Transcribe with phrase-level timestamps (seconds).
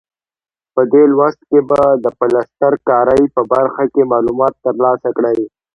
[0.73, 5.39] په دې لوست کې به د پلستر کارۍ په برخه کې معلومات ترلاسه کړئ.